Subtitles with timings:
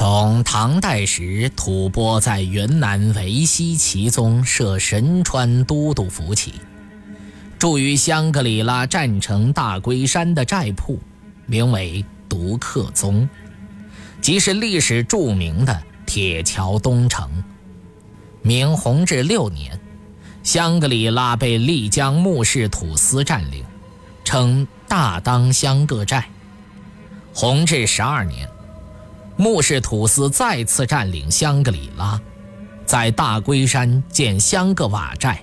[0.00, 6.54] 从唐代时吐蕃在云南维西奇宗设神川都督府起，
[7.58, 10.98] 住于香格里拉战城大龟山的寨铺，
[11.44, 13.28] 名为独克宗，
[14.22, 17.28] 即是历史著名的铁桥东城。
[18.40, 19.78] 明弘治六年，
[20.42, 23.62] 香格里拉被丽江木氏土司占领，
[24.24, 26.26] 称大当香各寨。
[27.34, 28.48] 弘治十二年。
[29.40, 32.20] 穆氏土司再次占领香格里拉，
[32.84, 35.38] 在大龟山建香格瓦寨，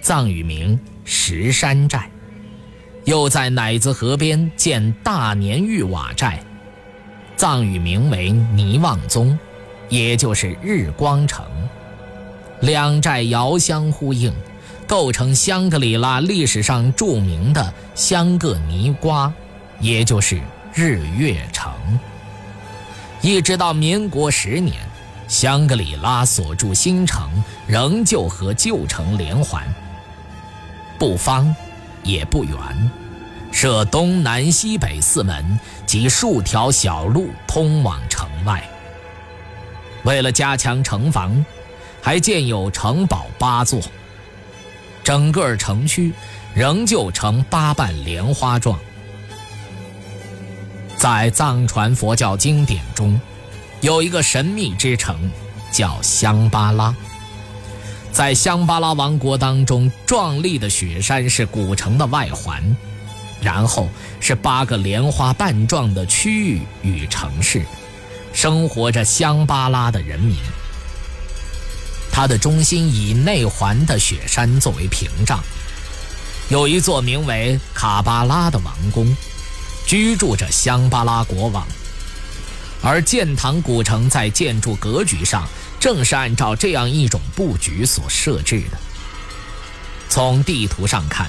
[0.00, 1.98] 藏语名石山寨；
[3.06, 6.38] 又在乃子河边建大年玉瓦寨，
[7.36, 9.36] 藏语名为尼旺宗，
[9.88, 11.44] 也就是日光城。
[12.60, 14.32] 两寨遥相呼应，
[14.86, 19.34] 构成香格里拉历史上著名的香格尼瓜，
[19.80, 20.40] 也就是
[20.72, 21.72] 日月城。
[23.20, 24.76] 一直到民国十年，
[25.26, 27.28] 香格里拉所筑新城
[27.66, 29.66] 仍旧和旧城连环，
[30.98, 31.54] 不方，
[32.04, 32.56] 也不圆，
[33.50, 38.62] 设东南西北四门及数条小路通往城外。
[40.04, 41.44] 为了加强城防，
[42.00, 43.80] 还建有城堡八座。
[45.02, 46.12] 整个城区
[46.54, 48.78] 仍旧呈八瓣莲花状。
[50.98, 53.18] 在藏传佛教经典中，
[53.80, 55.30] 有一个神秘之城，
[55.70, 56.92] 叫香巴拉。
[58.10, 62.76] 在香巴拉王国当中，壮丽的雪山是古城的外环，
[63.40, 63.88] 然后
[64.18, 67.64] 是八个莲花瓣状的区域与城市，
[68.32, 70.36] 生活着香巴拉的人民。
[72.10, 75.40] 它的中心以内环的雪山作为屏障，
[76.48, 79.16] 有一座名为卡巴拉的王宫。
[79.88, 81.66] 居住着香巴拉国王，
[82.82, 85.48] 而建堂古城在建筑格局上
[85.80, 88.76] 正是按照这样一种布局所设置的。
[90.10, 91.26] 从地图上看，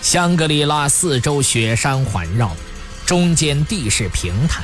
[0.00, 2.56] 香格里拉四周雪山环绕，
[3.04, 4.62] 中间地势平坦；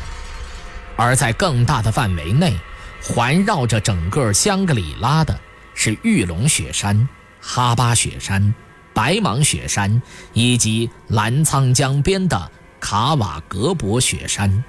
[0.96, 2.56] 而在更大的范围内，
[3.02, 5.38] 环绕着整个香格里拉的
[5.74, 7.06] 是玉龙雪山、
[7.42, 8.54] 哈巴雪山、
[8.94, 10.00] 白芒雪山
[10.32, 12.50] 以及澜沧江边的。
[12.82, 14.62] 卡瓦格博雪山，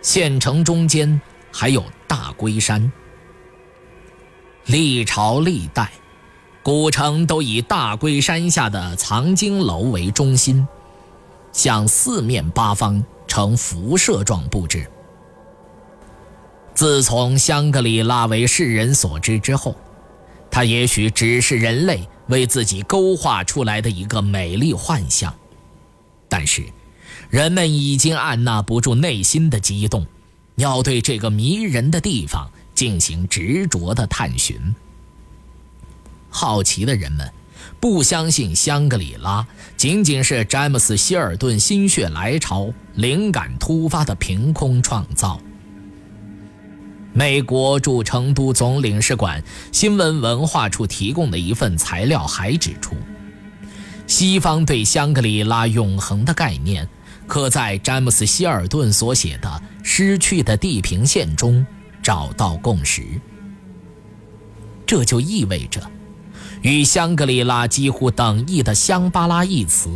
[0.00, 1.20] 县城中间
[1.52, 2.90] 还有大龟山。
[4.66, 5.90] 历朝历代，
[6.62, 10.66] 古城都以大龟山下的藏经楼为中心，
[11.52, 14.88] 向四面八方呈辐射状布置。
[16.76, 19.74] 自从香格里拉为世人所知之后，
[20.48, 25.34] 它也许只是人类为自己勾画出来的一个美丽幻象，
[26.28, 26.62] 但是。
[27.30, 30.06] 人们已经按捺不住内心的激动，
[30.56, 34.74] 要对这个迷人的地方进行执着的探寻。
[36.30, 37.30] 好奇的人们
[37.78, 45.40] 不相信香格里拉仅仅是詹姆斯·希尔顿心血来潮、灵感突发的凭空创造。
[47.12, 52.96] 美国驻成都总领事馆新闻文化处提供的一份材料还指出，
[54.08, 56.88] 西方对香格里拉永恒的概念。
[57.26, 59.48] 可在詹姆斯·希尔顿所写的
[59.82, 61.64] 《失去的地平线》中
[62.02, 63.02] 找到共识。
[64.86, 65.80] 这就意味着，
[66.62, 69.88] 与香格里拉几乎等义的“香巴拉”一词，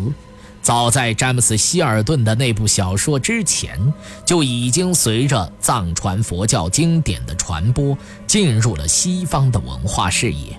[0.63, 3.93] 早在詹姆斯·希尔顿的那部小说之前，
[4.25, 7.97] 就已经随着藏传佛教经典的传播，
[8.27, 10.59] 进入了西方的文化视野。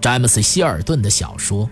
[0.00, 1.68] 詹姆斯·希尔顿的小说。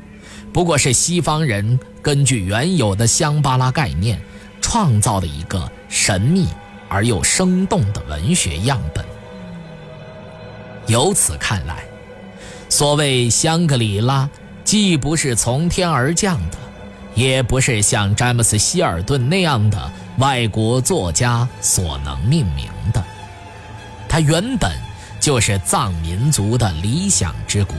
[0.57, 4.19] 不过是西方人根据原有的香巴拉概念，
[4.63, 6.49] 创造的一个神秘
[6.89, 9.05] 而又生动的文学样本。
[10.87, 11.85] 由此看来，
[12.71, 14.27] 所谓香格里拉，
[14.65, 16.57] 既不是从天而降的，
[17.15, 23.05] 也不是像詹姆斯·希尔顿那样的外国作家所能命名的，
[24.09, 24.73] 它原本
[25.21, 27.77] 就是藏民族的理想之国。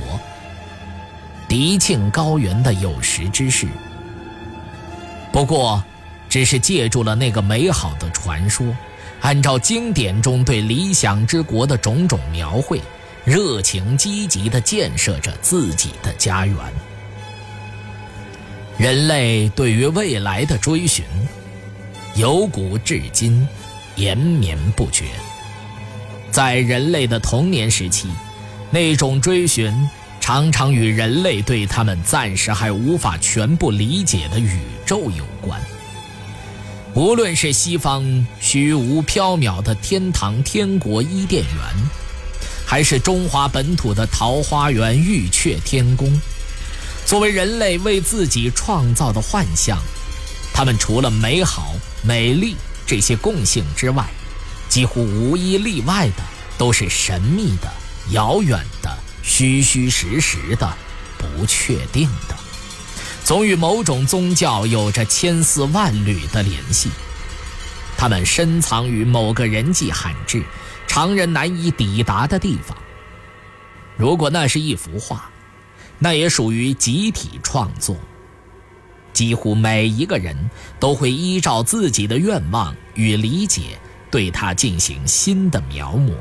[1.57, 3.65] 迪庆高原的有识之士，
[5.31, 5.83] 不过，
[6.29, 8.63] 只是借助了那个美好的传说，
[9.21, 12.79] 按照经典中对理想之国的种种描绘，
[13.25, 16.55] 热情积极地建设着自己的家园。
[18.77, 21.03] 人类对于未来的追寻，
[22.13, 23.47] 由古至今，
[23.95, 25.05] 延绵不绝。
[26.29, 28.07] 在人类的童年时期，
[28.69, 29.73] 那种追寻
[30.27, 35.57] 常常与人类对他们暂时还无法全部理解的宇宙有关。
[36.93, 38.03] 无论是西方
[38.41, 41.63] 虚无缥缈的天堂、天国、伊甸园，
[42.65, 46.11] 还是中华本土的桃花源、玉阙天宫。
[47.05, 49.79] 作为人类为自己创造的幻象，
[50.53, 54.05] 它们除了美好、美丽这些共性之外，
[54.67, 56.23] 几乎无一例外的
[56.57, 57.71] 都是神秘的、
[58.11, 58.93] 遥远的、
[59.27, 60.75] 虚虚实实的、
[61.17, 62.35] 不确定的，
[63.23, 66.89] 总与某种宗教有着千丝万缕的联系。
[67.97, 70.43] 它们深藏于某个人迹罕至、
[70.87, 72.75] 常人难以抵达的地方。
[73.97, 75.29] 如果那是一幅画。
[75.99, 77.97] 那也属于集体创作，
[79.13, 80.47] 几乎每一个人
[80.79, 83.79] 都会依照自己的愿望与理解，
[84.11, 86.13] 对它进行新的描摹，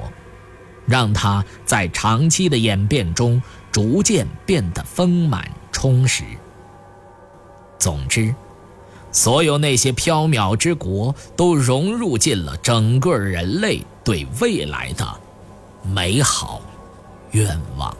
[0.87, 6.25] 让它在长期的演变中逐渐变得丰满充实。
[7.79, 8.35] 总之，
[9.13, 15.07] 所有那些缥缈之国都融入进了整个人类对未来的
[15.83, 16.63] 美好
[17.33, 17.95] 愿望。